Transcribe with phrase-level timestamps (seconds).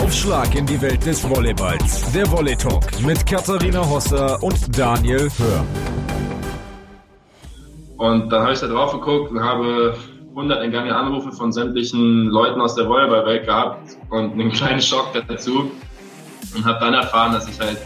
[0.00, 2.10] Aufschlag in die Welt des Volleyballs.
[2.12, 5.66] Der Volley Talk mit Katharina Hosser und Daniel Hör.
[7.98, 9.94] Und dann habe ich da drauf geguckt und habe
[10.30, 15.70] 100 entgangene Anrufe von sämtlichen Leuten aus der Volleyballwelt gehabt und einen kleinen Schock dazu.
[16.54, 17.78] Und habe dann erfahren, dass ich halt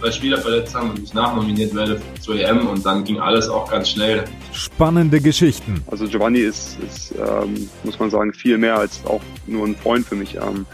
[0.00, 3.70] zwei Spieler verletzt haben und ich nachnominiert werde zur EM und dann ging alles auch
[3.70, 4.24] ganz schnell.
[4.52, 5.84] Spannende Geschichten.
[5.88, 10.04] Also Giovanni ist, ist ähm, muss man sagen, viel mehr als auch nur ein Freund
[10.04, 10.34] für mich.
[10.34, 10.66] Ähm,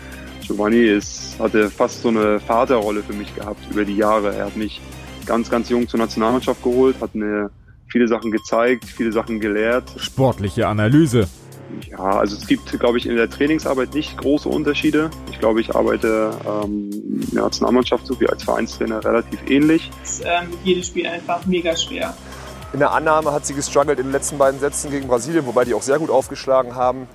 [0.51, 4.34] Giovanni ist, hatte fast so eine Vaterrolle für mich gehabt über die Jahre.
[4.34, 4.80] Er hat mich
[5.25, 7.51] ganz, ganz jung zur Nationalmannschaft geholt, hat mir
[7.87, 9.84] viele Sachen gezeigt, viele Sachen gelehrt.
[9.97, 11.28] Sportliche Analyse.
[11.89, 15.11] Ja, also es gibt, glaube ich, in der Trainingsarbeit nicht große Unterschiede.
[15.30, 19.89] Ich glaube, ich arbeite ähm, in der Nationalmannschaft sowie als Vereinstrainer relativ ähnlich.
[20.03, 22.17] ist ähm, jedes Spiel einfach mega schwer.
[22.73, 25.75] In der Annahme hat sie gestruggelt in den letzten beiden Sätzen gegen Brasilien, wobei die
[25.75, 27.06] auch sehr gut aufgeschlagen haben.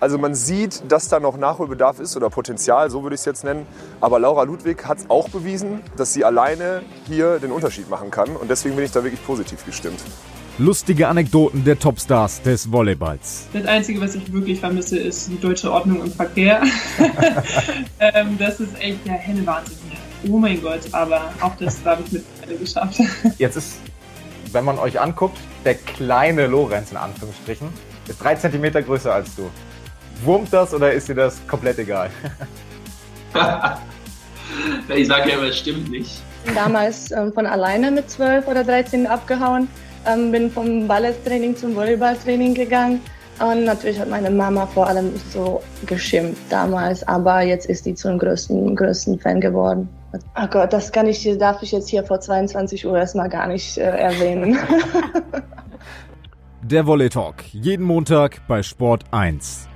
[0.00, 3.44] Also man sieht, dass da noch Nachholbedarf ist oder Potenzial, so würde ich es jetzt
[3.44, 3.66] nennen.
[4.00, 8.36] Aber Laura Ludwig hat auch bewiesen, dass sie alleine hier den Unterschied machen kann.
[8.36, 10.00] Und deswegen bin ich da wirklich positiv gestimmt.
[10.58, 13.48] Lustige Anekdoten der Topstars des Volleyballs.
[13.52, 16.62] Das Einzige, was ich wirklich vermisse, ist die deutsche Ordnung im Verkehr.
[17.98, 20.32] ähm, das ist echt ja Henne Wahnsinn hier.
[20.32, 23.00] Oh mein Gott, aber auch das habe ich mittlerweile geschafft.
[23.38, 23.78] Jetzt ist,
[24.52, 27.68] wenn man euch anguckt, der kleine Lorenz in Anführungsstrichen
[28.06, 29.50] ist drei Zentimeter größer als du.
[30.24, 32.10] Wurmt das oder ist dir das komplett egal?
[34.94, 36.22] ich sage ja, aber es stimmt nicht.
[36.54, 39.68] Damals ähm, von alleine mit 12 oder 13 abgehauen,
[40.06, 43.00] ähm, bin vom Balletttraining zum Volleyballtraining gegangen.
[43.40, 48.18] Und natürlich hat meine Mama vor allem so geschimpft damals, aber jetzt ist die zum
[48.18, 49.88] größten, größten Fan geworden.
[50.40, 53.76] Oh Gott, das kann ich, darf ich jetzt hier vor 22 Uhr erstmal gar nicht
[53.76, 54.56] äh, erwähnen.
[56.62, 57.42] Der Volley Talk.
[57.52, 59.68] Jeden Montag bei Sport 1.